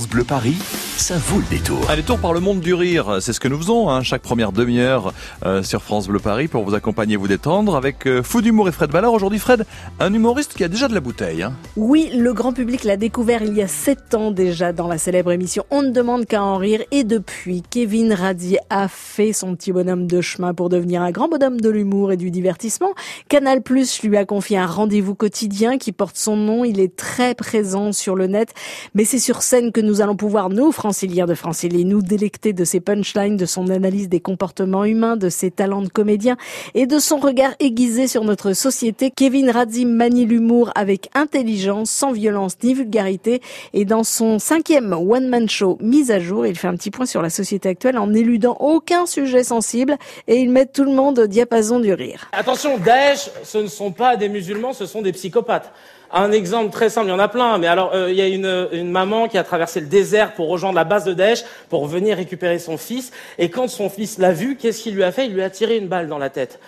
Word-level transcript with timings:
Bleu 0.00 0.24
Paris, 0.24 0.58
ça 0.96 1.16
vaut 1.16 1.38
le 1.38 1.44
détour. 1.50 1.78
Allez, 1.88 2.02
tour 2.02 2.18
par 2.18 2.32
le 2.32 2.40
monde 2.40 2.60
du 2.60 2.74
rire, 2.74 3.18
c'est 3.20 3.32
ce 3.32 3.40
que 3.40 3.48
nous 3.48 3.58
faisons 3.58 3.88
hein, 3.88 4.02
chaque 4.02 4.22
première 4.22 4.52
demi-heure 4.52 5.12
euh, 5.44 5.62
sur 5.62 5.82
France 5.82 6.06
Bleu 6.06 6.18
Paris 6.18 6.48
pour 6.48 6.64
vous 6.64 6.74
accompagner, 6.74 7.16
vous 7.16 7.28
détendre 7.28 7.76
avec 7.76 8.06
euh, 8.06 8.22
Fou 8.22 8.40
d'humour 8.40 8.68
et 8.68 8.72
Fred 8.72 8.90
Ballard. 8.90 9.12
Aujourd'hui, 9.12 9.38
Fred, 9.38 9.66
un 10.00 10.12
humoriste 10.12 10.54
qui 10.54 10.64
a 10.64 10.68
déjà 10.68 10.88
de 10.88 10.94
la 10.94 11.00
bouteille. 11.00 11.42
Hein. 11.42 11.54
Oui, 11.76 12.10
le 12.14 12.32
grand 12.32 12.52
public 12.52 12.84
l'a 12.84 12.96
découvert 12.96 13.42
il 13.42 13.54
y 13.54 13.62
a 13.62 13.68
sept 13.68 14.14
ans 14.14 14.30
déjà 14.30 14.72
dans 14.72 14.86
la 14.86 14.98
célèbre 14.98 15.32
émission 15.32 15.64
On 15.70 15.82
ne 15.82 15.90
demande 15.90 16.26
qu'à 16.26 16.42
en 16.42 16.56
rire 16.56 16.82
et 16.90 17.04
depuis, 17.04 17.62
Kevin 17.68 18.12
Radi 18.12 18.58
a 18.70 18.88
fait 18.88 19.32
son 19.32 19.56
petit 19.56 19.72
bonhomme 19.72 20.06
de 20.06 20.20
chemin 20.20 20.54
pour 20.54 20.68
devenir 20.68 21.02
un 21.02 21.10
grand 21.10 21.28
bonhomme 21.28 21.60
de 21.60 21.68
l'humour 21.68 22.12
et 22.12 22.16
du 22.16 22.30
divertissement. 22.30 22.94
Canal 23.28 23.62
Plus 23.62 24.02
lui 24.02 24.16
a 24.16 24.24
confié 24.24 24.58
un 24.58 24.66
rendez-vous 24.66 25.14
quotidien 25.14 25.78
qui 25.78 25.92
porte 25.92 26.16
son 26.16 26.36
nom. 26.36 26.64
Il 26.64 26.80
est 26.80 26.94
très 26.96 27.34
présent 27.34 27.92
sur 27.92 28.14
le 28.14 28.26
net, 28.26 28.54
mais 28.94 29.04
c'est 29.04 29.18
sur 29.18 29.42
scène 29.42 29.72
que 29.72 29.80
nous 29.80 30.00
allons 30.00 30.16
pouvoir, 30.16 30.48
nous, 30.48 30.70
franciliens 30.82 31.26
de 31.26 31.34
Francilien, 31.34 31.84
nous 31.84 32.02
délecter 32.02 32.52
de 32.52 32.64
ses 32.64 32.80
punchlines, 32.80 33.36
de 33.36 33.46
son 33.46 33.68
analyse 33.68 34.08
des 34.08 34.18
comportements 34.18 34.84
humains, 34.84 35.16
de 35.16 35.28
ses 35.28 35.52
talents 35.52 35.82
de 35.82 35.88
comédien 35.88 36.36
et 36.74 36.86
de 36.86 36.98
son 36.98 37.18
regard 37.18 37.52
aiguisé 37.60 38.08
sur 38.08 38.24
notre 38.24 38.52
société. 38.52 39.12
Kevin 39.12 39.48
Radzi 39.48 39.86
manie 39.86 40.26
l'humour 40.26 40.72
avec 40.74 41.08
intelligence, 41.14 41.88
sans 41.88 42.10
violence 42.10 42.56
ni 42.64 42.74
vulgarité. 42.74 43.40
Et 43.74 43.84
dans 43.84 44.02
son 44.02 44.40
cinquième 44.40 44.92
one-man 44.92 45.48
show 45.48 45.78
mise 45.80 46.10
à 46.10 46.18
jour, 46.18 46.48
il 46.48 46.58
fait 46.58 46.66
un 46.66 46.74
petit 46.74 46.90
point 46.90 47.06
sur 47.06 47.22
la 47.22 47.30
société 47.30 47.68
actuelle 47.68 47.96
en 47.96 48.12
éludant 48.12 48.56
aucun 48.58 49.06
sujet 49.06 49.44
sensible 49.44 49.96
et 50.26 50.40
il 50.40 50.50
met 50.50 50.66
tout 50.66 50.82
le 50.82 50.92
monde 50.92 51.20
au 51.20 51.26
diapason 51.28 51.78
du 51.78 51.94
rire. 51.94 52.28
Attention, 52.32 52.78
Daesh, 52.78 53.30
ce 53.44 53.58
ne 53.58 53.68
sont 53.68 53.92
pas 53.92 54.16
des 54.16 54.28
musulmans, 54.28 54.72
ce 54.72 54.86
sont 54.86 55.00
des 55.00 55.12
psychopathes. 55.12 55.72
Un 56.14 56.30
exemple 56.30 56.70
très 56.70 56.90
simple, 56.90 57.06
il 57.06 57.10
y 57.10 57.14
en 57.14 57.18
a 57.18 57.28
plein, 57.28 57.56
mais 57.56 57.66
alors 57.66 57.92
euh, 57.94 58.10
il 58.10 58.16
y 58.16 58.20
a 58.20 58.28
une, 58.28 58.90
maman 58.90 59.28
qui 59.28 59.38
a 59.38 59.44
traversé 59.44 59.80
le 59.80 59.86
désert 59.86 60.34
pour 60.34 60.48
rejoindre 60.48 60.74
la 60.74 60.84
base 60.84 61.04
de 61.04 61.14
Daesh, 61.14 61.42
pour 61.70 61.86
venir 61.86 62.18
récupérer 62.18 62.58
son 62.58 62.76
fils, 62.76 63.12
et 63.38 63.48
quand 63.48 63.66
son 63.66 63.88
fils 63.88 64.18
l'a 64.18 64.32
vu, 64.32 64.56
qu'est-ce 64.56 64.82
qu'il 64.82 64.94
lui 64.94 65.04
a 65.04 65.10
fait? 65.10 65.26
Il 65.26 65.32
lui 65.32 65.42
a 65.42 65.48
tiré 65.48 65.78
une 65.78 65.88
balle 65.88 66.08
dans 66.08 66.18
la 66.18 66.28
tête. 66.28 66.60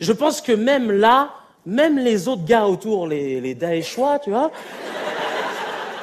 Je 0.00 0.12
pense 0.12 0.40
que 0.40 0.52
même 0.52 0.90
là, 0.90 1.30
même 1.66 1.98
les 1.98 2.28
autres 2.28 2.46
gars 2.46 2.64
autour, 2.64 3.06
les, 3.06 3.42
les 3.42 3.54
Daeshois, 3.54 4.20
tu 4.20 4.30
vois, 4.30 4.50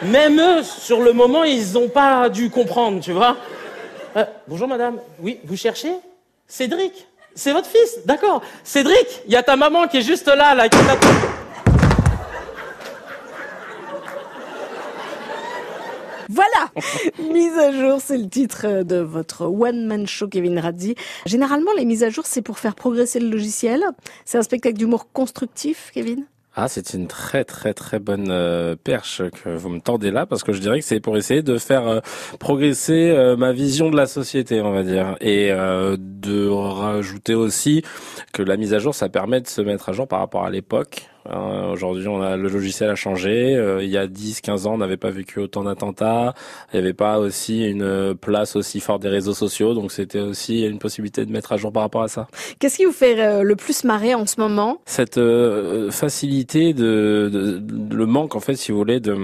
même 0.03 0.39
eux, 0.39 0.61
sur 0.61 1.01
le 1.01 1.11
moment, 1.11 1.43
ils 1.43 1.73
n'ont 1.73 1.89
pas 1.89 2.29
dû 2.29 2.51
comprendre, 2.51 2.99
tu 3.01 3.13
vois. 3.13 3.37
Euh, 4.15 4.25
bonjour 4.47 4.67
madame, 4.67 4.99
oui, 5.19 5.39
vous 5.43 5.57
cherchez? 5.57 5.93
Cédric 6.47 7.07
c'est 7.35 7.51
votre 7.51 7.67
fils, 7.67 7.99
d'accord. 8.05 8.41
Cédric, 8.63 9.23
il 9.27 9.33
y 9.33 9.35
a 9.35 9.43
ta 9.43 9.57
maman 9.57 9.87
qui 9.87 9.97
est 9.97 10.01
juste 10.01 10.27
là, 10.27 10.55
là, 10.55 10.69
qui 10.69 10.77
t'attend. 10.77 11.34
Voilà 16.35 16.69
Mise 17.33 17.57
à 17.57 17.71
jour, 17.71 18.01
c'est 18.03 18.17
le 18.17 18.27
titre 18.27 18.83
de 18.83 18.97
votre 18.97 19.45
one-man 19.45 20.05
show 20.05 20.27
Kevin 20.27 20.59
Radzi. 20.59 20.95
Généralement, 21.25 21.71
les 21.77 21.85
mises 21.85 22.03
à 22.03 22.09
jour, 22.09 22.25
c'est 22.25 22.41
pour 22.41 22.59
faire 22.59 22.75
progresser 22.75 23.21
le 23.21 23.29
logiciel. 23.29 23.85
C'est 24.25 24.37
un 24.37 24.41
spectacle 24.41 24.75
d'humour 24.75 25.11
constructif, 25.13 25.91
Kevin? 25.93 26.25
Ah, 26.53 26.67
c'est 26.67 26.93
une 26.93 27.07
très 27.07 27.43
très 27.43 27.73
très 27.73 27.99
bonne 27.99 28.27
euh, 28.31 28.75
perche 28.81 29.21
que 29.29 29.49
vous 29.49 29.69
me 29.69 29.79
tendez 29.79 30.09
là 30.09 30.25
parce 30.25 30.43
que 30.43 30.53
je 30.53 30.59
dirais 30.59 30.79
que 30.79 30.85
c'est 30.85 31.01
pour 31.01 31.17
essayer 31.17 31.41
de 31.41 31.57
faire 31.57 31.87
euh, 31.87 31.99
progresser 32.39 33.11
euh, 33.11 33.35
ma 33.35 33.51
vision 33.51 33.89
de 33.89 33.97
la 33.97 34.05
société, 34.05 34.61
on 34.61 34.71
va 34.71 34.83
dire, 34.83 35.17
et 35.21 35.49
de 35.49 36.47
rajouter 36.49 37.33
aussi 37.33 37.81
que 38.33 38.41
la 38.41 38.57
mise 38.57 38.73
à 38.73 38.79
jour, 38.79 38.93
ça 38.93 39.07
permet 39.07 39.39
de 39.39 39.47
se 39.47 39.61
mettre 39.61 39.89
à 39.89 39.93
jour 39.93 40.07
par 40.07 40.19
rapport 40.19 40.45
à 40.45 40.49
l'époque 40.49 41.09
Hein, 41.29 41.69
aujourd'hui, 41.71 42.07
on 42.07 42.21
a 42.21 42.37
le 42.37 42.49
logiciel 42.49 42.89
a 42.89 42.95
changé. 42.95 43.55
Euh, 43.55 43.83
il 43.83 43.89
y 43.89 43.97
a 43.97 44.07
10, 44.07 44.41
15 44.41 44.67
ans, 44.67 44.73
on 44.75 44.77
n'avait 44.77 44.97
pas 44.97 45.09
vécu 45.09 45.39
autant 45.39 45.63
d'attentats. 45.63 46.33
Il 46.71 46.77
n'y 46.77 46.85
avait 46.85 46.93
pas 46.93 47.17
aussi 47.17 47.65
une 47.65 48.15
place 48.15 48.55
aussi 48.55 48.79
forte 48.79 49.01
des 49.01 49.09
réseaux 49.09 49.33
sociaux. 49.33 49.73
Donc, 49.73 49.91
c'était 49.91 50.19
aussi 50.19 50.65
une 50.65 50.79
possibilité 50.79 51.25
de 51.25 51.31
mettre 51.31 51.51
à 51.51 51.57
jour 51.57 51.71
par 51.71 51.83
rapport 51.83 52.03
à 52.03 52.07
ça. 52.07 52.27
Qu'est-ce 52.59 52.77
qui 52.77 52.85
vous 52.85 52.91
fait 52.91 53.19
euh, 53.19 53.43
le 53.43 53.55
plus 53.55 53.83
marrer 53.83 54.13
en 54.13 54.25
ce 54.25 54.39
moment? 54.39 54.81
Cette 54.85 55.17
euh, 55.17 55.91
facilité 55.91 56.73
de, 56.73 57.29
de, 57.31 57.95
le 57.95 58.05
manque, 58.05 58.35
en 58.35 58.39
fait, 58.39 58.55
si 58.55 58.71
vous 58.71 58.77
voulez, 58.77 58.99
de 58.99 59.15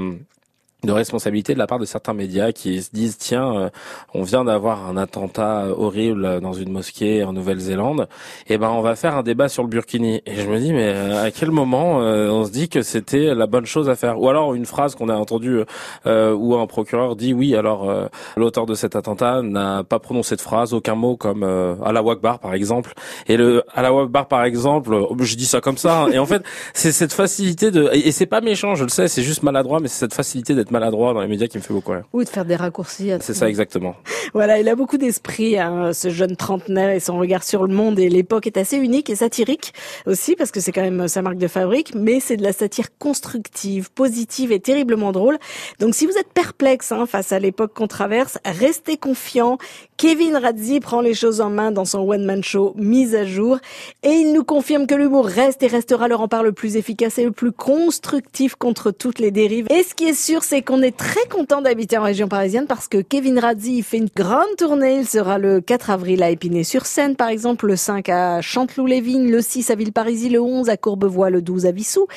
de 0.83 0.91
responsabilité 0.91 1.53
de 1.53 1.59
la 1.59 1.67
part 1.67 1.79
de 1.79 1.85
certains 1.85 2.13
médias 2.13 2.51
qui 2.51 2.81
se 2.81 2.89
disent 2.91 3.17
tiens 3.17 3.55
euh, 3.55 3.69
on 4.13 4.23
vient 4.23 4.43
d'avoir 4.43 4.87
un 4.87 4.97
attentat 4.97 5.67
horrible 5.77 6.41
dans 6.41 6.53
une 6.53 6.71
mosquée 6.71 7.23
en 7.23 7.33
Nouvelle-Zélande. 7.33 8.07
Et 8.47 8.53
eh 8.53 8.57
ben 8.57 8.69
on 8.69 8.81
va 8.81 8.95
faire 8.95 9.15
un 9.15 9.23
débat 9.23 9.47
sur 9.47 9.63
le 9.63 9.69
burkini. 9.69 10.21
Et 10.25 10.35
je 10.35 10.49
me 10.49 10.59
dis 10.59 10.73
mais 10.73 10.91
euh, 10.93 11.23
à 11.23 11.31
quel 11.31 11.51
moment 11.51 12.01
euh, 12.01 12.29
on 12.29 12.45
se 12.45 12.51
dit 12.51 12.67
que 12.67 12.81
c'était 12.81 13.35
la 13.35 13.45
bonne 13.45 13.65
chose 13.65 13.89
à 13.89 13.95
faire? 13.95 14.19
Ou 14.19 14.29
alors 14.29 14.55
une 14.55 14.65
phrase 14.65 14.95
qu'on 14.95 15.09
a 15.09 15.15
entendue 15.15 15.61
où 16.05 16.55
un 16.55 16.67
procureur 16.67 17.15
dit 17.15 17.33
oui 17.33 17.55
alors 17.55 17.91
l'auteur 18.35 18.65
de 18.65 18.73
cet 18.73 18.95
attentat 18.95 19.41
n'a 19.41 19.83
pas 19.83 19.99
prononcé 19.99 20.35
de 20.35 20.41
phrase 20.41 20.73
aucun 20.73 20.95
mot 20.95 21.15
comme 21.15 21.43
Allah 21.43 22.01
Akbar 22.07 22.39
par 22.39 22.53
exemple. 22.53 22.93
Et 23.27 23.37
le 23.37 23.63
Allah 23.73 23.89
Akbar 23.89 24.27
par 24.27 24.43
exemple 24.43 24.97
je 25.19 25.35
dis 25.35 25.45
ça 25.45 25.61
comme 25.61 25.77
ça 25.77 26.03
hein, 26.03 26.11
et 26.11 26.19
en 26.19 26.25
fait 26.25 26.43
c'est 26.73 26.91
cette 26.91 27.13
facilité 27.13 27.71
de 27.71 27.89
et 27.93 28.11
c'est 28.11 28.25
pas 28.25 28.41
méchant 28.41 28.75
je 28.75 28.83
le 28.83 28.89
sais 28.89 29.07
c'est 29.07 29.23
juste 29.23 29.43
maladroit 29.43 29.79
mais 29.79 29.87
c'est 29.87 29.99
cette 29.99 30.13
facilité 30.13 30.55
d'être 30.55 30.70
maladroit 30.71 31.13
dans 31.13 31.21
les 31.21 31.27
médias 31.27 31.47
qui 31.47 31.57
me 31.57 31.63
fait 31.63 31.73
beaucoup 31.73 31.91
rire. 31.91 32.03
Ou 32.13 32.23
de 32.23 32.29
faire 32.29 32.45
des 32.45 32.55
raccourcis. 32.55 33.11
C'est 33.19 33.33
ça 33.33 33.47
exactement. 33.47 33.95
Voilà, 34.33 34.59
il 34.59 34.69
a 34.69 34.75
beaucoup 34.75 34.97
d'esprit, 34.97 35.57
hein, 35.57 35.93
ce 35.93 36.09
jeune 36.09 36.35
trentenaire, 36.35 36.89
et 36.89 36.99
son 36.99 37.17
regard 37.17 37.43
sur 37.43 37.65
le 37.65 37.73
monde 37.73 37.99
et 37.99 38.09
l'époque 38.09 38.47
est 38.47 38.57
assez 38.57 38.77
unique 38.77 39.09
et 39.09 39.15
satirique 39.15 39.73
aussi, 40.05 40.35
parce 40.35 40.51
que 40.51 40.59
c'est 40.59 40.71
quand 40.71 40.81
même 40.81 41.07
sa 41.07 41.21
marque 41.21 41.37
de 41.37 41.47
fabrique, 41.47 41.93
mais 41.95 42.19
c'est 42.19 42.37
de 42.37 42.43
la 42.43 42.53
satire 42.53 42.97
constructive, 42.97 43.91
positive 43.91 44.51
et 44.51 44.59
terriblement 44.59 45.11
drôle. 45.11 45.37
Donc 45.79 45.95
si 45.95 46.05
vous 46.05 46.17
êtes 46.17 46.31
perplexe 46.33 46.91
hein, 46.91 47.05
face 47.05 47.31
à 47.31 47.39
l'époque 47.39 47.73
qu'on 47.73 47.87
traverse, 47.87 48.37
restez 48.45 48.97
confiant. 48.97 49.57
Kevin 49.97 50.35
Radzi 50.35 50.79
prend 50.79 51.01
les 51.01 51.13
choses 51.13 51.41
en 51.41 51.49
main 51.49 51.71
dans 51.71 51.85
son 51.85 51.99
one-man 51.99 52.43
show 52.43 52.73
mise 52.75 53.15
à 53.15 53.25
jour, 53.25 53.57
et 54.03 54.09
il 54.09 54.33
nous 54.33 54.43
confirme 54.43 54.87
que 54.87 54.95
l'humour 54.95 55.25
reste 55.25 55.63
et 55.63 55.67
restera 55.67 56.07
le 56.07 56.15
rempart 56.15 56.43
le 56.43 56.51
plus 56.51 56.75
efficace 56.75 57.17
et 57.17 57.23
le 57.23 57.31
plus 57.31 57.51
constructif 57.51 58.55
contre 58.55 58.91
toutes 58.91 59.19
les 59.19 59.31
dérives. 59.31 59.67
Et 59.69 59.83
ce 59.83 59.93
qui 59.93 60.05
est 60.05 60.13
sûr, 60.13 60.43
c'est 60.43 60.61
qu'on 60.61 60.81
est 60.81 60.95
très 60.95 61.25
content 61.29 61.61
d'habiter 61.61 61.97
en 61.97 62.03
région 62.03 62.27
parisienne 62.27 62.67
parce 62.67 62.87
que 62.87 62.99
Kevin 62.99 63.39
Radzi 63.39 63.81
fait 63.81 63.97
une 63.97 64.09
grande 64.16 64.55
tournée. 64.57 64.97
Il 64.99 65.07
sera 65.07 65.38
le 65.38 65.61
4 65.61 65.89
avril 65.89 66.23
à 66.23 66.29
Épinay-sur-Seine, 66.29 67.16
par 67.16 67.29
exemple, 67.29 67.67
le 67.67 67.75
5 67.75 68.09
à 68.09 68.41
Chanteloup-les-Vignes, 68.41 69.29
le 69.29 69.41
6 69.41 69.69
à 69.72 69.75
Villeparisis, 69.75 70.31
le 70.31 70.41
11 70.41 70.69
à 70.69 70.77
Courbevoie, 70.77 71.29
le 71.29 71.41
12 71.41 71.66
à 71.66 71.72
Vissou, 71.72 72.07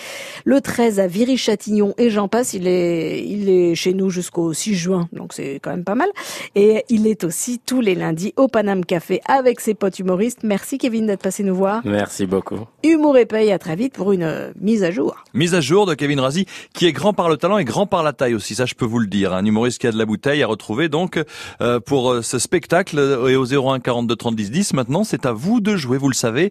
le 0.44 0.60
13 0.60 1.00
à 1.00 1.06
Viry-Châtillon 1.06 1.94
et 1.99 2.10
j'en 2.10 2.28
passe. 2.28 2.55
Il 2.55 2.66
est, 2.66 3.25
il 3.25 3.49
est 3.49 3.75
chez 3.75 3.94
nous 3.94 4.10
jusqu'au 4.10 4.53
6 4.53 4.75
juin, 4.75 5.09
donc 5.12 5.32
c'est 5.32 5.60
quand 5.62 5.71
même 5.71 5.84
pas 5.84 5.94
mal. 5.94 6.09
Et 6.55 6.84
il 6.88 7.06
est 7.06 7.25
aussi 7.25 7.60
tous 7.65 7.81
les 7.81 7.94
lundis 7.94 8.34
au 8.37 8.49
Paname 8.49 8.84
Café 8.84 9.21
avec 9.26 9.61
ses 9.61 9.75
potes 9.75 9.99
humoristes. 9.99 10.41
Merci 10.43 10.78
Kevin 10.78 11.06
d'être 11.06 11.22
passé 11.22 11.43
nous 11.43 11.55
voir. 11.55 11.82
Merci 11.84 12.26
beaucoup. 12.26 12.61
Humour 12.82 13.16
et 13.19 13.26
paye, 13.26 13.53
à 13.53 13.59
très 13.59 13.76
vite 13.76 13.94
pour 13.94 14.12
une 14.12 14.53
mise 14.61 14.82
à 14.84 14.91
jour. 14.91 15.16
Mise 15.32 15.55
à 15.55 15.61
jour 15.61 15.87
de 15.87 15.94
Kevin 15.94 16.21
Razi, 16.21 16.47
qui 16.72 16.87
est 16.87 16.93
grand 16.93 17.12
par 17.12 17.28
le 17.28 17.37
talent 17.37 17.59
et 17.59 17.65
grand 17.65 17.87
par 17.87 18.03
la 18.03 18.12
taille 18.12 18.34
aussi, 18.34 18.55
ça 18.55 18.66
je 18.66 18.75
peux 18.75 18.84
vous 18.84 18.99
le 18.99 19.06
dire. 19.06 19.32
Un 19.32 19.44
humoriste 19.44 19.81
qui 19.81 19.87
a 19.87 19.93
de 19.93 19.99
la 19.99 20.06
bouteille 20.06 20.43
à 20.43 20.47
retrouver 20.47 20.88
donc 20.88 21.22
euh, 21.61 21.81
pour 21.84 22.11
euh, 22.11 22.22
ce 22.22 22.39
spectacle 22.39 22.99
et 23.28 23.37
au 23.37 23.45
01 23.45 23.81
42 23.81 24.17
30 24.17 24.37
10 24.37 24.50
10. 24.50 24.72
Maintenant, 24.75 25.05
c'est 25.05 25.27
à 25.27 25.33
vous 25.33 25.61
de 25.61 25.77
jouer, 25.77 25.99
vous 25.99 26.09
le 26.09 26.15
savez. 26.15 26.50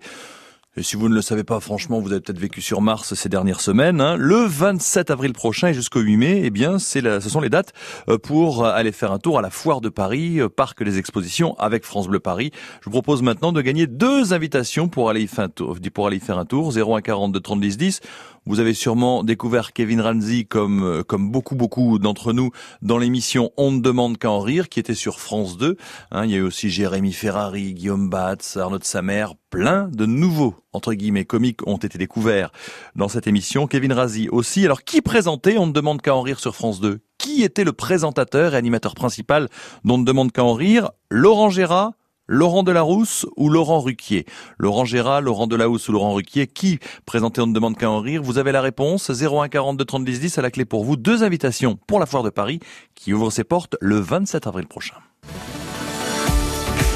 Et 0.75 0.81
si 0.81 0.95
vous 0.95 1.07
ne 1.07 1.13
le 1.13 1.21
savez 1.21 1.43
pas, 1.43 1.59
franchement, 1.59 1.99
vous 1.99 2.11
avez 2.11 2.21
peut-être 2.21 2.39
vécu 2.39 2.59
sur 2.59 2.81
Mars 2.81 3.13
ces 3.13 3.29
dernières 3.29 3.61
semaines. 3.61 4.01
Hein. 4.01 4.15
Le 4.17 4.37
27 4.37 5.11
avril 5.11 5.33
prochain 5.33 5.67
et 5.67 5.73
jusqu'au 5.75 5.99
8 5.99 6.17
mai, 6.17 6.41
eh 6.43 6.49
bien, 6.49 6.79
c'est 6.79 7.01
ce 7.01 7.29
sont 7.29 7.41
les 7.41 7.49
dates 7.49 7.73
euh, 8.09 8.17
pour 8.17 8.65
aller 8.65 8.91
faire 8.91 9.11
un 9.11 9.19
tour 9.19 9.37
à 9.37 9.43
la 9.43 9.51
Foire 9.51 9.81
de 9.81 9.89
Paris, 9.89 10.39
Parc 10.55 10.81
des 10.81 10.97
Expositions 10.97 11.55
avec 11.59 11.85
France 11.85 12.07
Bleu 12.07 12.19
Paris. 12.19 12.49
Je 12.81 12.85
vous 12.85 12.91
propose 12.91 13.21
maintenant 13.21 13.51
de 13.51 13.61
gagner 13.61 13.85
deux 13.85 14.33
invitations 14.33 14.87
pour 14.87 15.11
aller 15.11 15.21
y 15.21 15.27
faire 15.27 15.45
un 15.45 15.49
tour. 15.49 15.77
Pour 15.93 16.07
aller 16.07 16.17
y 16.17 16.19
faire 16.19 16.39
un 16.39 16.45
tour, 16.45 16.73
01 16.75 17.01
42 17.01 17.39
30 17.39 17.61
10 17.61 17.77
10. 17.77 17.99
Vous 18.45 18.59
avez 18.59 18.73
sûrement 18.73 19.23
découvert 19.23 19.71
Kevin 19.71 20.01
Ramsey 20.01 20.43
comme 20.43 20.83
euh, 20.83 21.03
comme 21.03 21.31
beaucoup 21.31 21.55
beaucoup 21.55 21.97
d'entre 21.97 22.33
nous 22.33 22.51
dans 22.81 22.97
l'émission 22.97 23.51
On 23.55 23.71
ne 23.71 23.79
demande 23.79 24.17
qu'à 24.17 24.29
en 24.29 24.41
rire 24.41 24.67
qui 24.67 24.81
était 24.81 24.95
sur 24.95 25.21
France 25.21 25.57
2. 25.57 25.77
Hein, 26.11 26.25
il 26.25 26.31
y 26.31 26.33
a 26.35 26.39
eu 26.39 26.41
aussi 26.41 26.69
Jérémy 26.69 27.13
Ferrari, 27.13 27.73
Guillaume 27.73 28.09
Batz, 28.09 28.57
Arnaud 28.57 28.79
Samer, 28.81 29.27
plein 29.49 29.87
de 29.93 30.05
nouveaux 30.05 30.55
entre 30.73 30.93
guillemets 30.93 31.23
comiques 31.23 31.65
ont 31.67 31.77
été 31.77 31.97
découverts 31.97 32.51
dans 32.95 33.07
cette 33.07 33.27
émission. 33.27 33.65
Kevin 33.65 33.93
Razi 33.93 34.27
aussi. 34.29 34.65
Alors 34.65 34.83
qui 34.83 35.01
présentait 35.01 35.57
On 35.57 35.67
ne 35.67 35.71
demande 35.71 36.01
qu'à 36.01 36.13
en 36.13 36.21
rire 36.21 36.39
sur 36.39 36.53
France 36.53 36.81
2 36.81 36.99
Qui 37.17 37.43
était 37.43 37.63
le 37.63 37.71
présentateur 37.71 38.55
et 38.55 38.57
animateur 38.57 38.93
principal 38.93 39.47
d'On 39.85 39.99
ne 39.99 40.05
demande 40.05 40.33
qu'à 40.33 40.43
en 40.43 40.53
rire? 40.53 40.91
Laurent 41.09 41.49
Gérard 41.49 41.93
Laurent 42.27 42.63
Delarousse 42.63 43.25
ou 43.35 43.49
Laurent 43.49 43.81
Ruquier? 43.81 44.25
Laurent 44.57 44.85
Gérard, 44.85 45.21
Laurent 45.21 45.45
Delahousse 45.45 45.89
ou 45.89 45.91
Laurent 45.91 46.13
Ruquier, 46.13 46.47
qui 46.47 46.79
présentait 47.05 47.41
On 47.41 47.47
ne 47.47 47.53
demande 47.53 47.77
qu'à 47.77 47.89
en 47.89 47.99
rire 47.99 48.23
Vous 48.23 48.37
avez 48.37 48.53
la 48.53 48.61
réponse 48.61 49.09
01 49.09 49.49
42 49.49 49.83
30 49.83 50.05
10 50.05 50.19
10 50.21 50.37
à 50.37 50.41
la 50.41 50.51
clé 50.51 50.63
pour 50.63 50.85
vous. 50.85 50.95
Deux 50.95 51.23
invitations 51.23 51.77
pour 51.85 51.99
la 51.99 52.05
Foire 52.05 52.23
de 52.23 52.29
Paris 52.29 52.59
qui 52.95 53.13
ouvre 53.13 53.29
ses 53.29 53.43
portes 53.43 53.75
le 53.81 53.99
27 53.99 54.47
avril 54.47 54.67
prochain. 54.67 54.95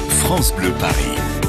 France 0.08 0.54
Bleu 0.56 0.72
Paris. 0.80 1.47